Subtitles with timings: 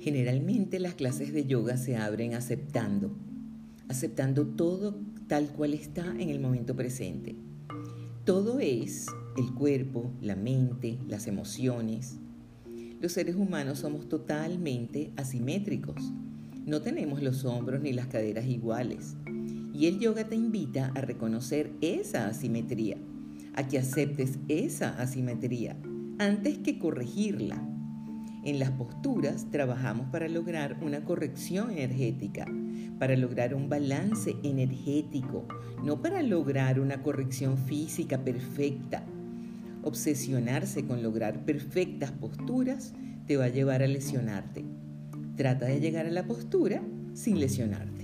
[0.00, 3.14] Generalmente las clases de yoga se abren aceptando,
[3.88, 7.36] aceptando todo tal cual está en el momento presente.
[8.24, 12.16] Todo es el cuerpo, la mente, las emociones.
[12.98, 16.12] Los seres humanos somos totalmente asimétricos.
[16.64, 19.16] No tenemos los hombros ni las caderas iguales.
[19.74, 22.96] Y el yoga te invita a reconocer esa asimetría,
[23.54, 25.76] a que aceptes esa asimetría
[26.18, 27.66] antes que corregirla
[28.44, 32.46] en las posturas trabajamos para lograr una corrección energética,
[32.98, 35.46] para lograr un balance energético,
[35.84, 39.04] no para lograr una corrección física perfecta.
[39.82, 42.94] Obsesionarse con lograr perfectas posturas
[43.26, 44.64] te va a llevar a lesionarte.
[45.36, 46.82] Trata de llegar a la postura
[47.14, 47.99] sin lesionarte.